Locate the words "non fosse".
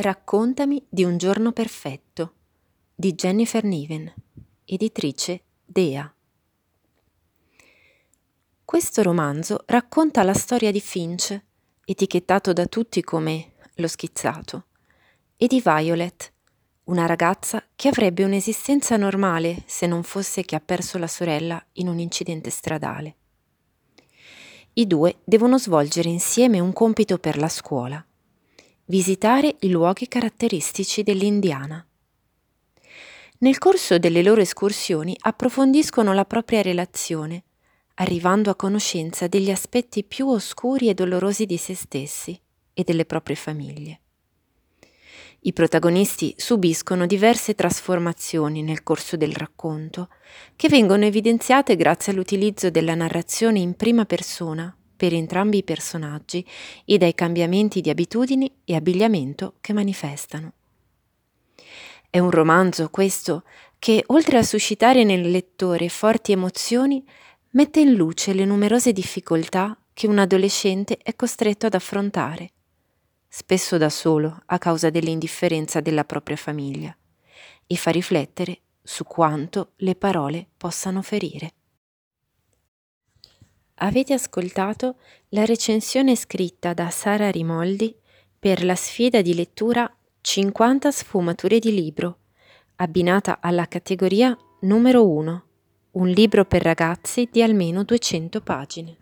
19.88-20.44